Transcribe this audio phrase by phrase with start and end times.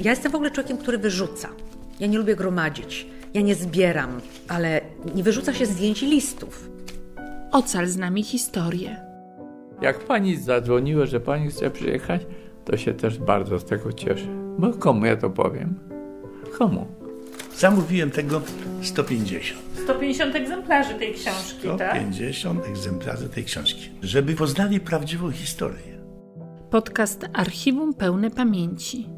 [0.00, 1.48] Ja jestem w ogóle człowiekiem, który wyrzuca.
[2.00, 3.06] Ja nie lubię gromadzić.
[3.34, 4.80] Ja nie zbieram, ale
[5.14, 6.70] nie wyrzuca się zdjęć i listów.
[7.52, 8.96] Ocal z nami historię.
[9.80, 12.22] Jak pani zadzwoniła, że pani chce przyjechać,
[12.64, 14.26] to się też bardzo z tego cieszę.
[14.58, 15.78] Bo komu ja to powiem?
[16.58, 16.86] Komu?
[17.56, 18.40] Zamówiłem tego
[18.82, 19.62] 150.
[19.84, 21.90] 150 egzemplarzy tej książki, tak?
[21.90, 23.90] 150 egzemplarzy tej książki.
[24.02, 26.02] Żeby poznali prawdziwą historię.
[26.70, 29.08] Podcast Archiwum Pełne Pamięci.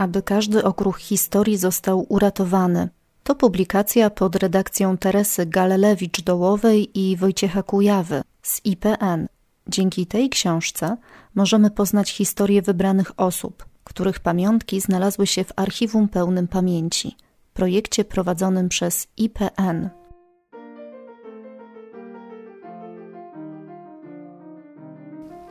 [0.00, 2.88] Aby każdy okruch historii został uratowany.
[3.24, 9.26] To publikacja pod redakcją Teresy Galelewicz-Dołowej i Wojciecha Kujawy z IPN.
[9.66, 10.96] Dzięki tej książce
[11.34, 17.16] możemy poznać historię wybranych osób, których pamiątki znalazły się w Archiwum Pełnym Pamięci,
[17.54, 19.90] projekcie prowadzonym przez IPN.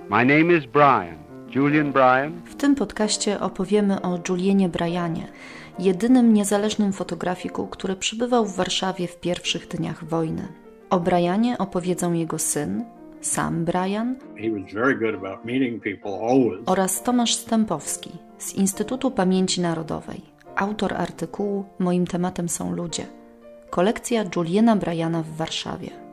[0.09, 1.18] My name is Brian,
[1.55, 2.41] Julian Brian.
[2.45, 5.27] W tym podcaście opowiemy o Julianie Bryanie,
[5.79, 10.47] jedynym niezależnym fotografiku, który przybywał w Warszawie w pierwszych dniach wojny.
[10.89, 12.85] O Bryanie opowiedzą jego syn,
[13.21, 14.15] sam Brian
[16.65, 20.21] oraz Tomasz Stępowski z Instytutu Pamięci Narodowej,
[20.55, 23.05] autor artykułu Moim tematem są ludzie.
[23.69, 26.08] Kolekcja Juliana Bryana w Warszawie.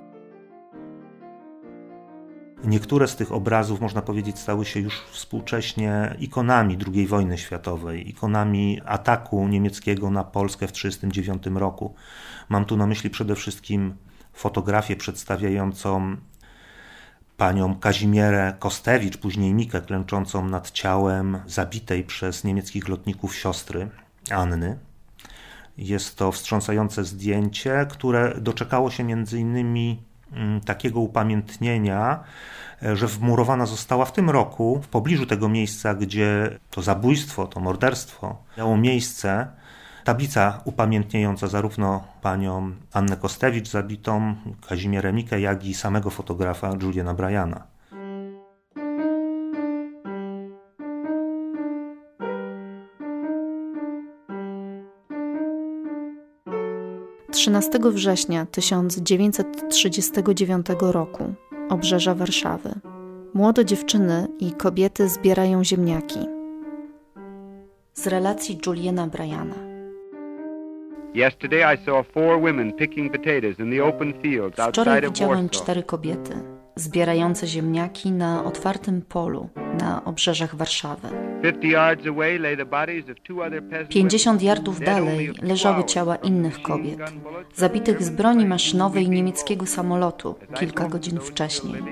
[2.64, 8.80] Niektóre z tych obrazów, można powiedzieć, stały się już współcześnie ikonami II wojny światowej, ikonami
[8.84, 11.94] ataku niemieckiego na Polskę w 1939 roku.
[12.48, 13.94] Mam tu na myśli przede wszystkim
[14.32, 16.16] fotografię przedstawiającą
[17.36, 23.88] panią Kazimierę Kostewicz, później Mikę, klęczącą nad ciałem zabitej przez niemieckich lotników siostry
[24.30, 24.78] Anny.
[25.78, 30.02] Jest to wstrząsające zdjęcie, które doczekało się między innymi
[30.64, 32.24] takiego upamiętnienia,
[32.82, 37.60] e, że wmurowana została w tym roku w pobliżu tego miejsca, gdzie to zabójstwo, to
[37.60, 39.46] morderstwo miało miejsce
[40.04, 44.36] tablica upamiętniająca zarówno panią Annę Kostewicz zabitą,
[44.68, 47.75] Kazimierę Mikę, jak i samego fotografa Juliana Bryana.
[57.36, 61.34] Trzynastego września 1939 roku
[61.68, 62.74] obrzeża Warszawy.
[63.34, 66.18] Młode dziewczyny i kobiety zbierają ziemniaki.
[67.94, 69.54] Z relacji Juliana Bryana.
[74.68, 76.32] Wczoraj widziałem cztery kobiety
[76.76, 79.48] zbierające ziemniaki na otwartym polu
[79.80, 81.08] na obrzeżach Warszawy.
[83.88, 87.00] 50 yardów dalej leżały ciała innych kobiet,
[87.54, 91.82] zabitych z broni maszynowej niemieckiego samolotu kilka godzin wcześniej.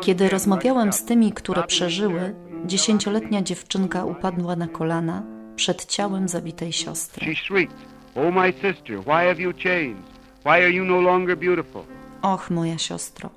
[0.00, 5.22] Kiedy rozmawiałem z tymi, które przeżyły, dziesięcioletnia dziewczynka upadła na kolana
[5.56, 7.26] przed ciałem zabitej siostry.
[8.22, 8.30] Oh
[12.22, 12.34] no?
[12.34, 13.30] Och, moja siostro,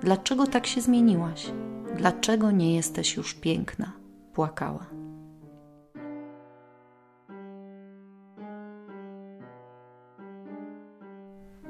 [0.00, 1.46] dlaczego tak się zmieniłaś?
[1.96, 4.03] Dlaczego nie jesteś już piękna?
[4.34, 4.86] Płakała.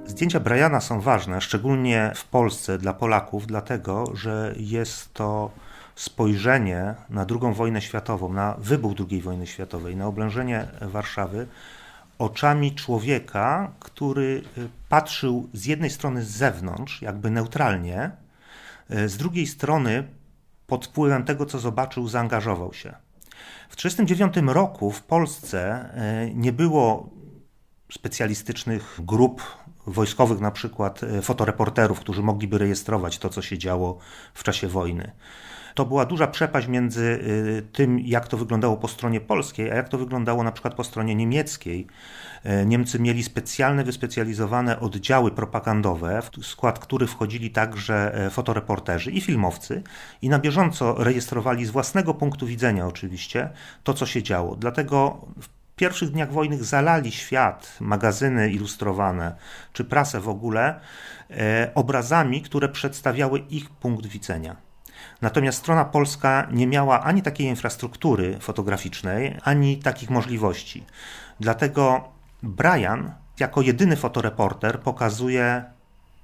[0.05, 5.51] Zdjęcia Briana są ważne, szczególnie w Polsce dla Polaków, dlatego że jest to
[5.95, 11.47] spojrzenie na II wojnę światową, na wybuch II wojny światowej, na oblężenie Warszawy
[12.19, 18.11] oczami człowieka, który y, patrzył z jednej strony z zewnątrz, jakby neutralnie,
[18.91, 20.05] y, z drugiej strony
[20.67, 22.95] pod wpływem tego, co zobaczył, zaangażował się.
[23.69, 25.91] W 1939 roku w Polsce
[26.29, 27.11] y, nie było
[27.93, 29.43] specjalistycznych grup
[29.87, 33.99] wojskowych, na przykład fotoreporterów, którzy mogliby rejestrować to, co się działo
[34.35, 35.13] w czasie wojny.
[35.75, 39.89] To była duża przepaść między y, tym, jak to wyglądało po stronie polskiej, a jak
[39.89, 41.87] to wyglądało na przykład po stronie niemieckiej.
[42.45, 49.21] E, Niemcy mieli specjalne, wyspecjalizowane oddziały propagandowe, w skład których wchodzili także e, fotoreporterzy i
[49.21, 49.83] filmowcy
[50.23, 53.51] i na bieżąco rejestrowali z własnego punktu widzenia oczywiście
[53.84, 54.57] to, co się działo.
[54.57, 59.37] Dlatego w pierwszych dniach wojny zalali świat, magazyny ilustrowane
[59.72, 60.81] czy prasę w ogóle
[61.75, 64.64] obrazami, które przedstawiały ich punkt widzenia.
[65.24, 70.84] Natomiast strona polska nie miała ani takiej infrastruktury fotograficznej, ani takich możliwości.
[71.41, 72.09] Dlatego
[72.42, 75.65] Brian, jako jedyny fotoreporter, pokazuje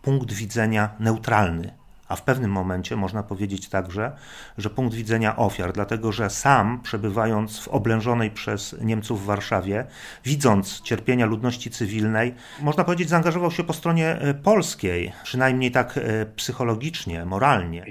[0.02, 1.72] punkt widzenia neutralny,
[2.10, 4.12] a w pewnym momencie można powiedzieć także,
[4.58, 9.84] że punkt widzenia ofiar, dlatego że sam przebywając w oblężonej przez Niemców w Warszawie,
[10.24, 16.26] widząc cierpienia ludności cywilnej, można powiedzieć, zaangażował się po stronie e, polskiej, przynajmniej tak e,
[16.26, 17.84] psychologicznie, moralnie.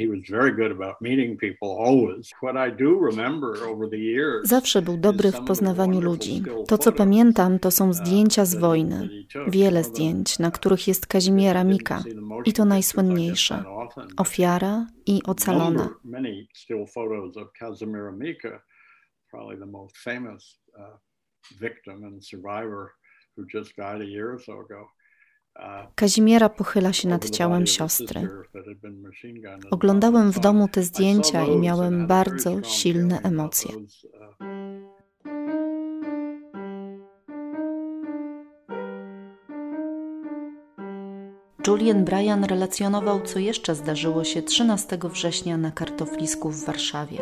[4.43, 6.43] Zawsze był dobry w poznawaniu ludzi.
[6.67, 9.09] To, co pamiętam, to są zdjęcia z wojny.
[9.47, 12.03] Wiele zdjęć, na których jest Kazimiera Mika.
[12.45, 13.63] I to najsłynniejsze.
[14.17, 15.89] Ofiara i ocalona.
[25.95, 28.29] Kazimiera pochyla się nad ciałem siostry.
[29.71, 33.71] Oglądałem w domu te zdjęcia i miałem bardzo silne emocje.
[41.67, 47.19] Julian Bryan relacjonował, co jeszcze zdarzyło się 13 września na kartoflisku w Warszawie.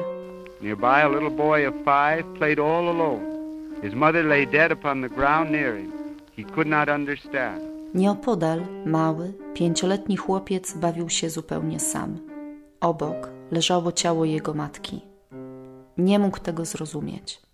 [0.62, 3.22] Nearby a little boy of five played all alone.
[3.82, 5.92] His mother lay dead upon the ground near him.
[6.38, 7.62] He could not understand.
[7.94, 12.18] Nieopodal mały, pięcioletni chłopiec bawił się zupełnie sam.
[12.82, 15.02] Obok leżało ciało jego matki.
[15.98, 17.47] Nie mógł tego zrozumieć.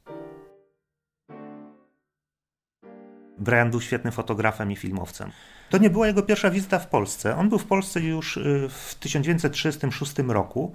[3.38, 5.32] Brian był świetnym fotografem i filmowcem.
[5.70, 7.38] To nie była jego pierwsza wizyta w Polsce.
[7.38, 10.74] On był w Polsce już y, w 1936 roku,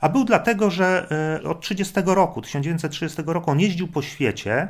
[0.00, 1.06] a był dlatego, że
[1.40, 4.68] y, od 30 roku, 1930 roku on jeździł po świecie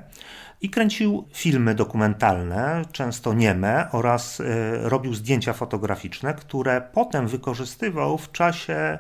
[0.60, 4.44] i kręcił filmy dokumentalne, często nieme, oraz y,
[4.82, 8.98] robił zdjęcia fotograficzne, które potem wykorzystywał w czasie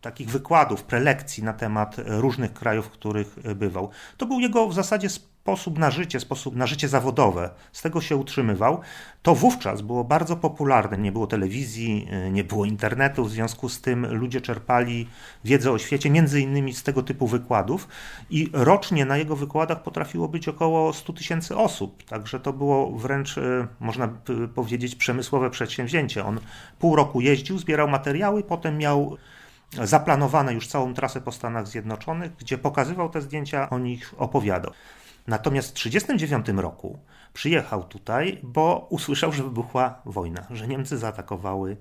[0.00, 3.90] takich wykładów, prelekcji na temat różnych krajów, w których bywał.
[4.16, 5.08] To był jego w zasadzie
[5.42, 7.50] sposób na życie, sposób na życie zawodowe.
[7.72, 8.80] Z tego się utrzymywał.
[9.22, 10.98] To wówczas było bardzo popularne.
[10.98, 15.08] Nie było telewizji, y, nie było internetu, w związku z tym ludzie czerpali
[15.44, 17.88] wiedzę o świecie, między innymi z tego typu wykładów
[18.30, 22.04] i rocznie na jego wykładach potrafiło być około 100 tysięcy osób.
[22.04, 24.08] Także to było wręcz, y, można
[24.54, 26.24] powiedzieć, przemysłowe przedsięwzięcie.
[26.24, 26.40] On
[26.78, 29.16] pół roku jeździł, zbierał materiały, potem miał
[29.84, 34.72] zaplanowane już całą trasę po Stanach Zjednoczonych, gdzie pokazywał te zdjęcia, o nich opowiadał.
[35.30, 36.98] Natomiast w 1939 roku
[37.32, 41.76] przyjechał tutaj, bo usłyszał, że wybuchła wojna, że Niemcy zaatakowały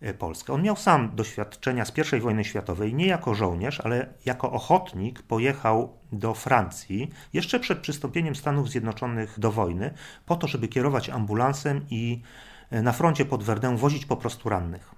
[0.00, 0.52] e, Polskę.
[0.52, 5.96] On miał sam doświadczenia z I wojny światowej, nie jako żołnierz, ale jako ochotnik pojechał
[6.12, 9.94] do Francji jeszcze przed przystąpieniem Stanów Zjednoczonych do wojny,
[10.26, 12.22] po to, żeby kierować ambulansem i
[12.70, 14.93] e, na froncie pod Verdun wozić po prostu rannych.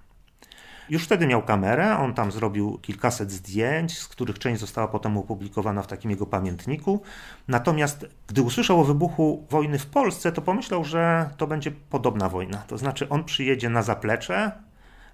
[0.89, 5.81] Już wtedy miał kamerę, on tam zrobił kilkaset zdjęć, z których część została potem opublikowana
[5.81, 7.01] w takim jego pamiętniku.
[7.47, 12.57] Natomiast gdy usłyszał o wybuchu wojny w Polsce, to pomyślał, że to będzie podobna wojna.
[12.57, 14.51] To znaczy on przyjedzie na zaplecze,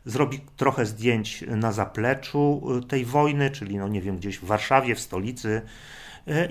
[0.06, 5.00] zrobi trochę zdjęć na zapleczu tej wojny, czyli no nie wiem, gdzieś w Warszawie, w
[5.00, 5.62] stolicy,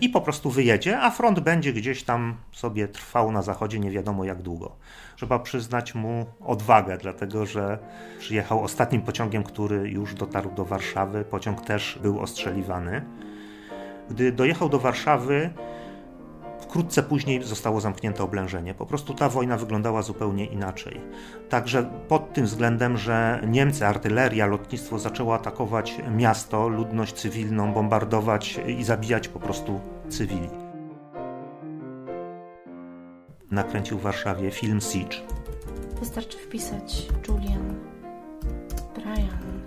[0.00, 4.24] i po prostu wyjedzie, a front będzie gdzieś tam sobie trwał na zachodzie nie wiadomo
[4.24, 4.76] jak długo.
[5.16, 7.78] Trzeba przyznać mu odwagę, dlatego że
[8.18, 11.24] przyjechał ostatnim pociągiem, który już dotarł do Warszawy.
[11.24, 13.04] Pociąg też był ostrzeliwany.
[14.10, 15.50] Gdy dojechał do Warszawy,
[16.72, 18.74] Wkrótce później zostało zamknięte oblężenie.
[18.74, 21.00] Po prostu ta wojna wyglądała zupełnie inaczej.
[21.48, 28.84] Także pod tym względem, że Niemcy, artyleria, lotnictwo zaczęło atakować miasto, ludność cywilną, bombardować i
[28.84, 30.48] zabijać po prostu cywili.
[33.50, 35.16] Nakręcił w Warszawie film Siege.
[36.00, 37.74] Wystarczy wpisać Julian,
[38.94, 39.62] Brian,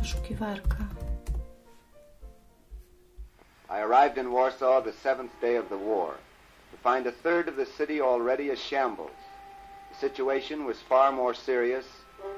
[0.00, 1.09] wyszukiwarka.
[3.70, 6.14] I arrived in Warsaw the seventh day of the war
[6.72, 9.20] to find a third of the city already a shambles.
[9.92, 11.86] The situation was far more serious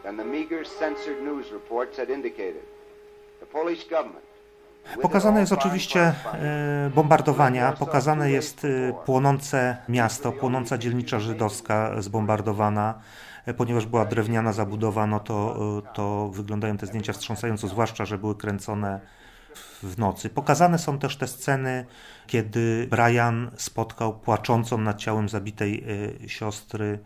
[0.02, 2.64] than the meager censored news reports had indicated.
[3.40, 4.24] The Polish government
[5.02, 12.94] Pokazane jest oczywiście e, bombardowania, pokazane jest e, płonące miasto, płonąca dzielnica żydowska zbombardowana,
[13.46, 15.56] e, ponieważ była drewniana zabudowa, no to,
[15.94, 19.00] to wyglądają te zdjęcia wstrząsająco, zwłaszcza, że były kręcone
[19.82, 20.30] w nocy.
[20.30, 21.86] Pokazane są też te sceny,
[22.26, 25.84] kiedy Brian spotkał płaczącą nad ciałem zabitej
[26.24, 26.98] y, siostry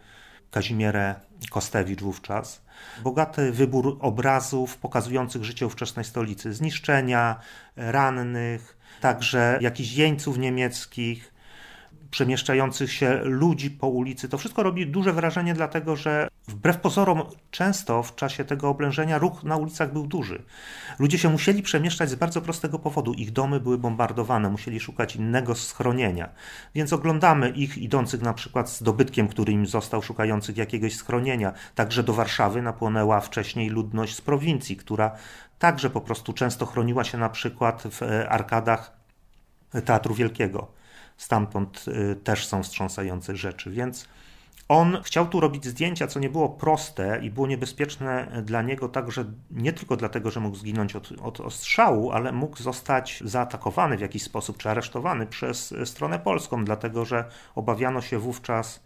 [0.51, 1.15] Kazimierę
[1.51, 2.63] Kostewicz wówczas.
[3.03, 7.37] Bogaty wybór obrazów pokazujących życie ówczesnej stolicy, zniszczenia,
[7.77, 11.33] rannych, także jakichś jeńców niemieckich,
[12.11, 14.29] przemieszczających się ludzi po ulicy.
[14.29, 19.45] To wszystko robi duże wrażenie, dlatego że Wbrew pozorom, często w czasie tego oblężenia ruch
[19.45, 20.43] na ulicach był duży.
[20.99, 23.13] Ludzie się musieli przemieszczać z bardzo prostego powodu.
[23.13, 26.29] Ich domy były bombardowane, musieli szukać innego schronienia.
[26.75, 31.53] Więc oglądamy ich idących na przykład z dobytkiem, który im został, szukających jakiegoś schronienia.
[31.75, 35.17] Także do Warszawy napłynęła wcześniej ludność z prowincji, która
[35.59, 38.97] także po prostu często chroniła się na przykład w e, arkadach
[39.85, 40.77] Teatru Wielkiego.
[41.17, 44.09] Stamtąd e, też są wstrząsające rzeczy, więc
[44.69, 49.25] on chciał tu robić zdjęcia, co nie było proste i było niebezpieczne dla niego także
[49.51, 54.23] nie tylko dlatego, że mógł zginąć od, od ostrzału, ale mógł zostać zaatakowany w jakiś
[54.23, 58.81] sposób czy aresztowany przez stronę polską, dlatego że obawiano się wówczas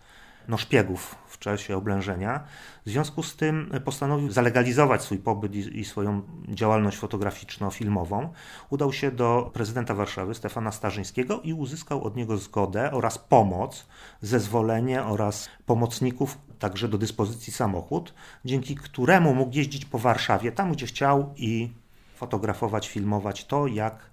[0.49, 2.41] no, szpiegów w czasie oblężenia.
[2.87, 8.29] W związku z tym postanowił zalegalizować swój pobyt i, i swoją działalność fotograficzno-filmową.
[8.71, 13.87] Udał się do prezydenta Warszawy, Stefana Starzyńskiego i uzyskał od niego zgodę oraz pomoc,
[14.21, 20.87] zezwolenie oraz pomocników, także do dyspozycji samochód, dzięki któremu mógł jeździć po Warszawie, tam gdzie
[20.87, 21.71] chciał i
[22.17, 24.11] fotografować, filmować to, jak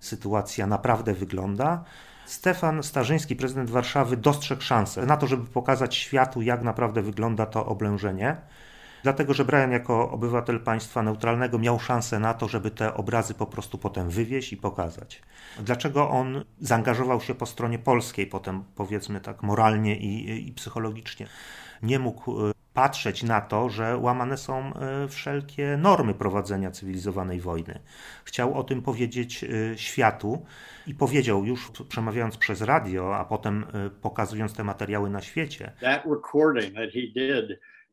[0.00, 1.84] sytuacja naprawdę wygląda.
[2.26, 7.66] Stefan Starzyński, prezydent Warszawy, dostrzegł szansę na to, żeby pokazać światu, jak naprawdę wygląda to
[7.66, 8.36] oblężenie.
[9.02, 13.46] Dlatego, że Brian jako obywatel państwa neutralnego miał szansę na to, żeby te obrazy po
[13.46, 15.22] prostu potem wywieźć i pokazać.
[15.60, 21.26] Dlaczego on zaangażował się po stronie polskiej, potem powiedzmy tak moralnie i, i psychologicznie?
[21.82, 27.78] Nie mógł e, patrzeć na to, że łamane są e, wszelkie normy prowadzenia cywilizowanej wojny.
[28.24, 30.44] Chciał o tym powiedzieć e, światu
[30.86, 33.66] i powiedział już przemawiając przez radio, a potem
[34.02, 35.72] pokazując te materiały na świecie.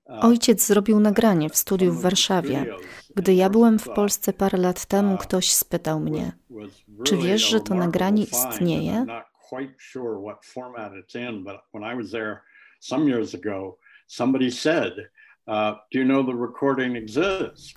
[0.05, 2.65] Uh, Ojciec zrobił nagranie w studiu w Warszawie.
[3.15, 6.31] Gdy ja byłem w Polsce parę lat temu, uh, ktoś spytał mnie,
[7.03, 9.05] czy wiesz, że to nagranie istnieje?
[14.13, 15.09] Somebody said,
[15.47, 17.73] uh, do you know the recording exists?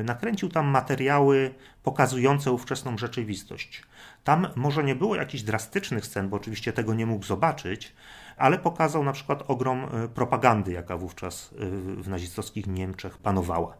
[0.05, 3.83] nakręcił tam materiały pokazujące ówczesną rzeczywistość.
[4.25, 7.93] Tam może nie było jakichś drastycznych scen, bo oczywiście tego nie mógł zobaczyć,
[8.37, 11.67] ale pokazał na przykład ogrom e, propagandy, jaka wówczas e,
[12.03, 13.77] w nazistowskich Niemczech panowała.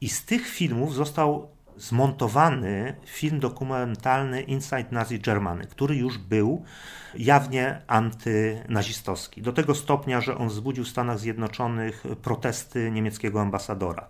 [0.00, 6.64] I z tych filmów został zmontowany film dokumentalny Inside Nazi Germany, który już był
[7.14, 9.42] jawnie antynazistowski.
[9.42, 14.08] Do tego stopnia, że on wzbudził w Stanach Zjednoczonych protesty niemieckiego ambasadora.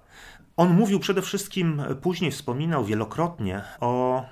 [0.59, 4.25] On mówił przede wszystkim, później wspominał wielokrotnie o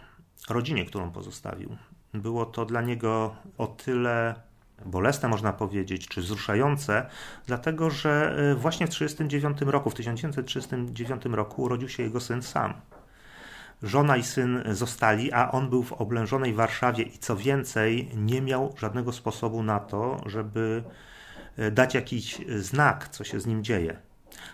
[0.49, 1.77] rodzinie, którą pozostawił.
[2.15, 4.35] Było to dla niego o tyle
[4.85, 7.07] bolesne, można powiedzieć, czy wzruszające,
[7.47, 12.75] dlatego że e, właśnie w 1939 roku, w 1939 roku urodził się jego syn sam.
[13.83, 18.75] Żona i syn zostali, a on był w oblężonej Warszawie i co więcej, nie miał
[18.79, 20.85] żadnego sposobu na to, żeby
[21.57, 24.06] e, dać jakiś znak, co się z nim dzieje.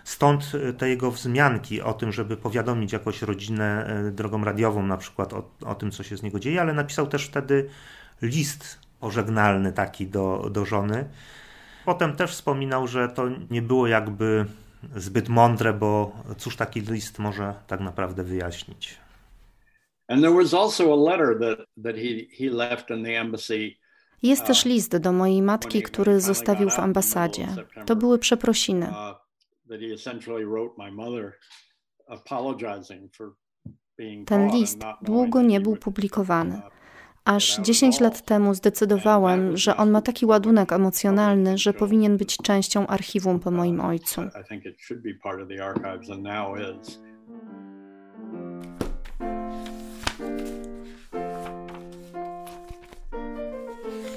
[0.03, 4.97] Stąd e, te jego wzmianki o tym, żeby powiadomić jakoś rodzinę e, drogą radiową, na
[4.97, 7.69] przykład o, o tym, co się z niego dzieje, ale napisał też wtedy
[8.21, 11.09] list pożegnalny taki do, do żony.
[11.85, 14.45] Potem też wspominał, że to nie było jakby
[14.95, 18.97] zbyt mądre, bo cóż taki list może tak naprawdę wyjaśnić.
[24.23, 27.47] Jest też list do mojej matki, który zostawił w ambasadzie.
[27.85, 28.93] To były przeprosiny.
[34.25, 36.61] Ten list długo nie był publikowany.
[37.25, 42.87] Aż 10 lat temu zdecydowałem, że on ma taki ładunek emocjonalny, że powinien być częścią
[42.87, 44.21] archiwum po moim ojcu.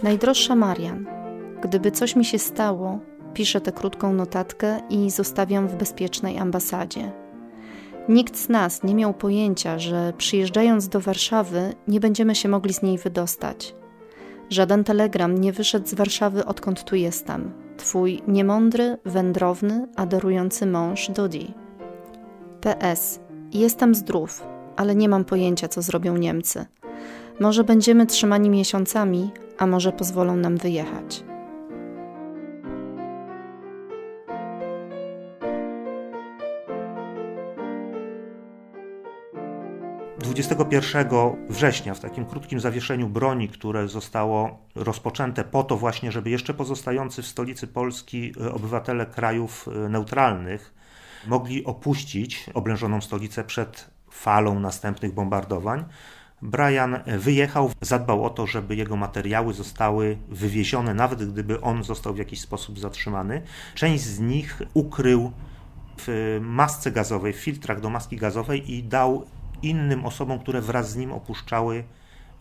[0.03, 1.07] Najdroższa Marian,
[1.63, 3.01] gdyby coś mi się stało,
[3.37, 7.13] piszę tę krótką notatkę i zostawiam w bezpiecznej ambasadzie.
[8.09, 12.83] Nikt z nas nie miał pojęcia, że przyjeżdżając do Warszawy nie będziemy się mogli z
[12.83, 13.75] niej wydostać.
[14.51, 17.53] Żaden telegram nie wyszedł z Warszawy, odkąd tu jestem.
[17.77, 21.55] Twój niemądry, wędrowny, adorujący mąż Dodi.
[22.61, 23.21] PS.
[23.53, 26.67] Jestem zdrów, ale nie mam pojęcia, co zrobią Niemcy.
[27.41, 31.25] Może będziemy trzymani miesiącami, a może pozwolą nam wyjechać.
[40.19, 41.09] 21
[41.49, 47.23] września, w takim krótkim zawieszeniu broni, które zostało rozpoczęte po to właśnie, żeby jeszcze pozostający
[47.23, 50.75] w stolicy Polski e, obywatele krajów e, neutralnych
[51.27, 55.85] mogli opuścić oblężoną stolicę przed falą następnych bombardowań.
[56.43, 62.19] Brian wyjechał, zadbał o to, żeby jego materiały zostały wywiezione, nawet gdyby on został w
[62.19, 63.43] jakiś sposób zatrzymany.
[63.75, 65.33] Część z nich ukrył
[65.99, 69.27] w masce gazowej, w filtrach do maski gazowej i dał
[69.63, 71.85] innym osobom, które wraz z nim opuszczały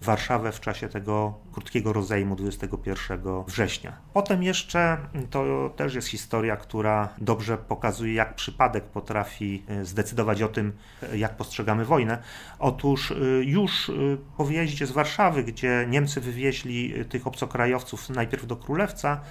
[0.02, 3.94] Warszawę w czasie tego krótkiego rozejmu 21 września.
[4.14, 4.98] Potem jeszcze
[5.30, 11.18] to też jest historia, która dobrze pokazuje, jak przypadek potrafi e, zdecydować o tym, e,
[11.18, 12.18] jak postrzegamy wojnę.
[12.60, 13.92] Otóż e, już
[14.38, 19.22] po wyjeździe z Warszawy, gdzie Niemcy wywieźli tych obcokrajowców najpierw do Królewca,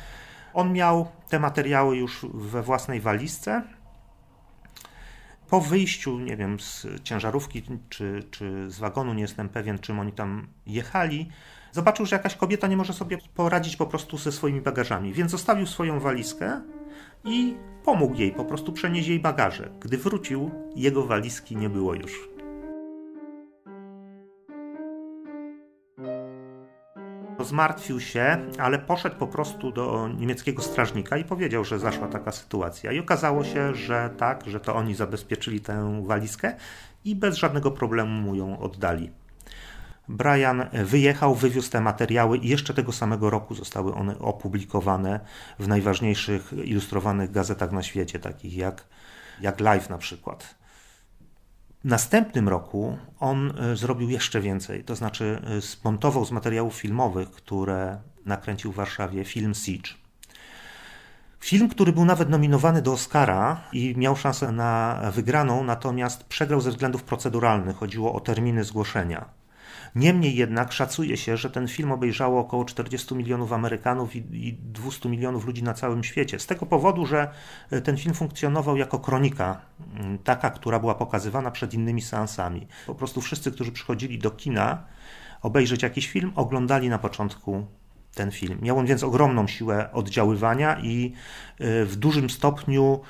[0.55, 3.63] on miał te materiały już we własnej walizce
[5.55, 10.13] po wyjściu, nie wiem, z ciężarówki czy, czy z wagonu, nie jestem pewien, czym oni
[10.13, 11.29] tam jechali,
[11.73, 15.67] zobaczył, że jakaś kobieta nie może sobie poradzić po prostu ze swoimi bagażami, więc zostawił
[15.67, 16.61] swoją walizkę
[17.25, 19.71] i pomógł jej po prostu przenieść jej bagaże.
[19.81, 22.34] Gdy wrócił, jego walizki nie było już.
[27.45, 32.93] Zmartwił się, ale poszedł po prostu do niemieckiego strażnika i powiedział, że zaszła taka sytuacja.
[32.93, 36.55] I okazało się, że tak, że to oni zabezpieczyli tę walizkę
[37.05, 39.11] i bez żadnego problemu mu ją oddali.
[40.09, 45.21] Brian wyjechał, wywiózł te materiały i jeszcze tego samego roku zostały one opublikowane
[45.59, 48.85] w najważniejszych ilustrowanych gazetach na świecie, takich jak,
[49.41, 50.64] jak Life na przykład
[51.85, 57.99] następnym roku on e, zrobił jeszcze więcej, to znaczy e, smontował z materiałów filmowych, które
[58.27, 59.91] nakręcił w Warszawie, film Siege.
[61.41, 66.71] Film, który był nawet nominowany do Oscara i miał szansę na wygraną, natomiast przegrał ze
[66.71, 67.77] względów proceduralnych.
[67.77, 69.25] Chodziło o terminy zgłoszenia.
[69.95, 75.47] Niemniej jednak szacuje się, że ten film obejrzało około 40 milionów Amerykanów i 200 milionów
[75.47, 76.39] ludzi na całym świecie.
[76.39, 77.29] Z tego powodu, że
[77.71, 79.61] e, ten film funkcjonował jako kronika,
[80.25, 82.67] taka, która była pokazywana przed innymi seansami.
[82.87, 84.85] Po prostu wszyscy, którzy przychodzili do kina
[85.43, 87.67] obejrzeć jakiś film, oglądali na początku
[88.15, 88.59] ten film.
[88.63, 91.13] Miał on więc ogromną siłę oddziaływania i
[91.59, 93.01] e, w dużym stopniu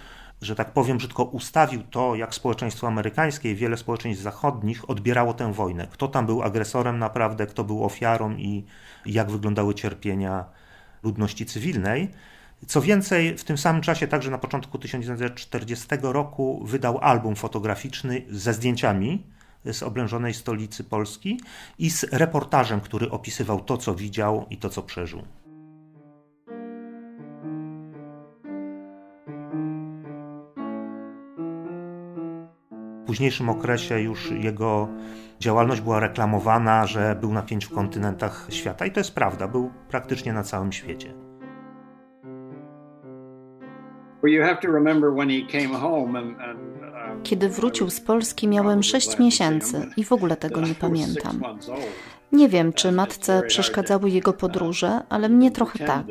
[0.44, 5.52] że tak powiem brzydko, ustawił to, jak społeczeństwo amerykańskie i wiele społeczeństw zachodnich odbierało tę
[5.52, 5.86] wojnę.
[5.90, 8.64] Kto tam był agresorem naprawdę, kto był ofiarą i
[9.06, 10.44] jak wyglądały cierpienia
[11.02, 12.10] ludności cywilnej.
[12.66, 18.54] Co więcej, w tym samym czasie, także na początku 1940 roku, wydał album fotograficzny ze
[18.54, 19.26] zdjęciami
[19.72, 21.40] z oblężonej stolicy Polski
[21.78, 25.22] i z reportażem, który opisywał to, co widział i to, co przeżył.
[33.14, 34.88] Późniejszym okresie już jego
[35.40, 40.32] działalność była reklamowana, że był na pięciu kontynentach świata i to jest prawda, był praktycznie
[40.32, 41.14] na całym świecie.
[47.22, 51.40] Kiedy wrócił z Polski, miałem sześć miesięcy i w ogóle tego nie pamiętam.
[52.32, 56.06] Nie wiem, czy matce przeszkadzały jego podróże, ale mnie trochę tak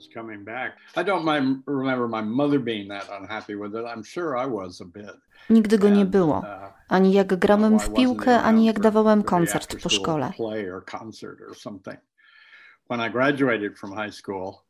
[0.00, 0.72] his coming back.
[0.96, 3.84] I don't mind, remember my mother being that unhappy with it.
[3.84, 5.16] I'm sure I was a bit.
[5.50, 6.38] Nigdy go nie było.
[6.38, 10.32] Uh, ani jak grałem w piłkę, ani jak dawałem koncert po szkole.
[12.90, 14.64] when I graduated from high school,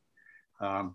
[0.60, 0.94] um,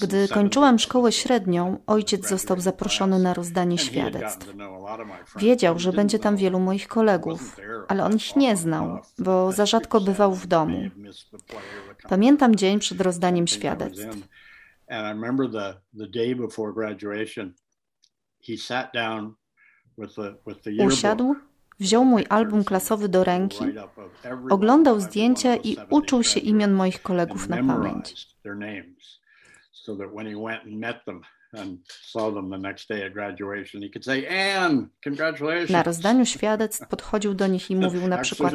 [0.00, 4.54] gdy kończyłam szkołę średnią, ojciec został zaproszony na rozdanie świadectw.
[5.36, 7.56] Wiedział, że będzie tam wielu moich kolegów,
[7.88, 10.90] ale on ich nie znał, bo za rzadko bywał w domu.
[12.08, 14.06] Pamiętam dzień przed rozdaniem świadectw.
[20.86, 21.34] Usiadł,
[21.80, 23.64] wziął mój album klasowy do ręki,
[24.50, 28.31] oglądał zdjęcia i uczył się imion moich kolegów na pamięć.
[35.70, 38.54] Na rozdaniu świadectw podchodził do nich i mówił na przykład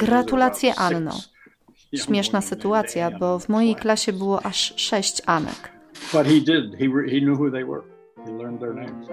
[0.00, 1.20] Gratulacje Anno.
[1.94, 5.72] Śmieszna sytuacja, bo w mojej klasie było aż sześć Anek.
[6.12, 6.78] But he did.
[6.78, 7.82] He, he knew who they were.
[8.24, 9.08] He learned their names.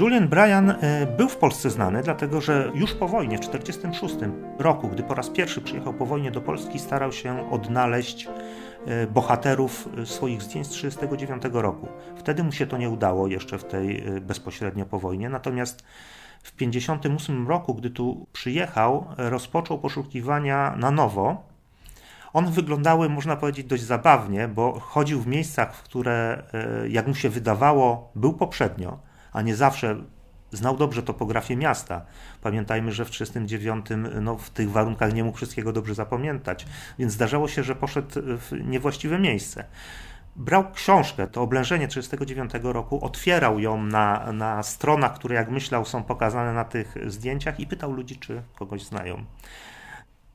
[0.00, 4.14] Julian Bryan e, był w Polsce znany, dlatego że już po wojnie, w 1946
[4.58, 8.28] roku, gdy po raz pierwszy przyjechał po wojnie do Polski, starał się odnaleźć
[8.86, 11.88] e, bohaterów e, swoich zdjęć z 1939 roku.
[12.16, 15.82] Wtedy mu się to nie udało jeszcze w tej bezpośrednio po wojnie, natomiast
[16.42, 21.42] w 1958 roku, gdy tu przyjechał, rozpoczął poszukiwania na nowo.
[22.32, 26.42] One wyglądały, można powiedzieć, dość zabawnie, bo chodził w miejscach, w które,
[26.88, 29.96] jak mu się wydawało, był poprzednio a nie zawsze
[30.52, 32.04] znał dobrze topografię miasta.
[32.42, 36.66] Pamiętajmy, że w 1939 no, w tych warunkach nie mógł wszystkiego dobrze zapamiętać,
[36.98, 39.64] więc zdarzało się, że poszedł w niewłaściwe miejsce.
[40.36, 46.02] Brał książkę, to oblężenie 1939 roku, otwierał ją na, na stronach, które jak myślał są
[46.02, 49.24] pokazane na tych zdjęciach i pytał ludzi, czy kogoś znają.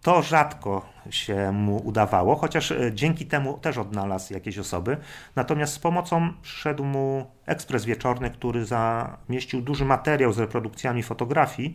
[0.07, 4.97] To rzadko się mu udawało, chociaż e, dzięki temu też odnalazł jakieś osoby.
[5.35, 11.73] Natomiast z pomocą przyszedł mu ekspres wieczorny, który zamieścił duży materiał z reprodukcjami fotografii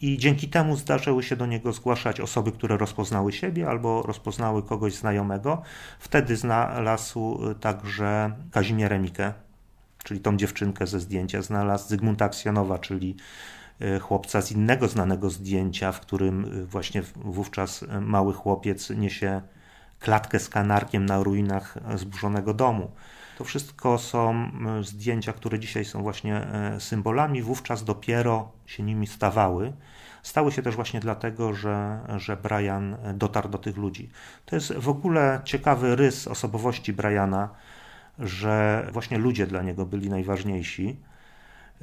[0.00, 4.94] i dzięki temu zdarzyły się do niego zgłaszać osoby, które rozpoznały siebie albo rozpoznały kogoś
[4.94, 5.62] znajomego.
[5.98, 9.32] Wtedy znalazł e, także Kazimierę Mikę,
[10.04, 13.16] czyli tą dziewczynkę ze zdjęcia, znalazł Zygmunta Aksjanowa, czyli
[14.00, 19.42] chłopca z innego znanego zdjęcia, w którym e, właśnie wówczas e, mały chłopiec niesie
[20.00, 22.90] klatkę z kanarkiem na ruinach zburzonego domu.
[23.38, 24.50] To wszystko są
[24.82, 26.46] zdjęcia, które dzisiaj są właśnie
[26.78, 29.72] symbolami, wówczas dopiero się nimi stawały.
[30.22, 34.10] Stały się też właśnie dlatego, że, że Brian dotarł do tych ludzi.
[34.46, 37.48] To jest w ogóle ciekawy rys osobowości Briana,
[38.18, 40.96] że właśnie ludzie dla niego byli najważniejsi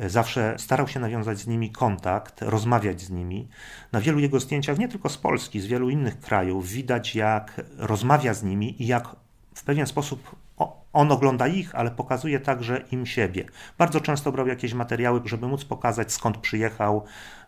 [0.07, 3.47] Zawsze starał się nawiązać z nimi kontakt, rozmawiać z nimi.
[3.91, 8.33] Na wielu jego zdjęciach, nie tylko z Polski, z wielu innych krajów, widać jak rozmawia
[8.33, 9.15] z nimi i jak
[9.55, 10.35] w pewien sposób
[10.93, 13.45] on ogląda ich, ale pokazuje także im siebie.
[13.77, 17.03] Bardzo często brał jakieś materiały, żeby móc pokazać skąd przyjechał,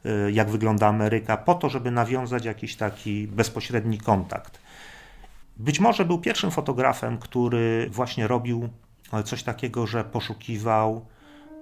[0.05, 4.61] y, jak wygląda Ameryka, po to, żeby nawiązać jakiś taki bezpośredni kontakt.
[5.57, 8.69] Być może był pierwszym fotografem, który właśnie robił
[9.25, 11.05] coś takiego, że poszukiwał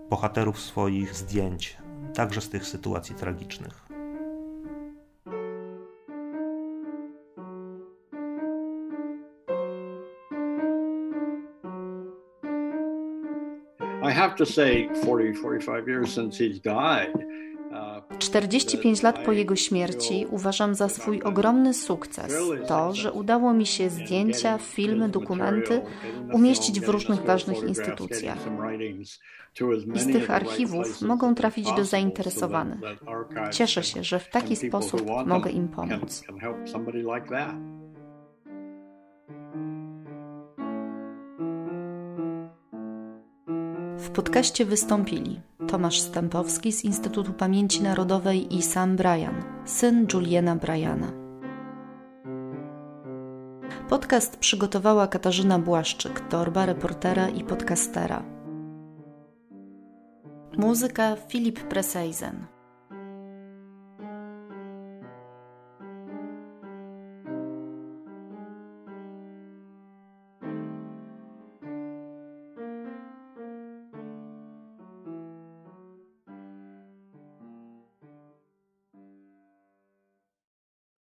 [0.10, 1.78] bohaterów swoich zdjęć,
[2.13, 3.89] także z tych sytuacji tragicznych.
[14.02, 17.13] I have to say 40 45 years since he's died
[18.19, 22.34] 45 lat po jego śmierci uważam za swój ogromny sukces
[22.67, 25.82] to, że udało mi się zdjęcia, filmy, dokumenty
[26.34, 28.38] umieścić w różnych ważnych instytucjach.
[29.95, 32.79] I z tych archiwów mogą trafić do zainteresowanych.
[33.51, 36.23] Cieszę się, że w taki sposób mogę im pomóc.
[44.10, 51.12] W podcaście wystąpili Tomasz Stępowski z Instytutu Pamięci Narodowej i Sam Bryan, syn Juliana Bryana.
[53.89, 58.24] Podcast przygotowała Katarzyna Błaszczyk, torba reportera i podcastera.
[60.58, 62.59] Muzyka Filip Preseisen.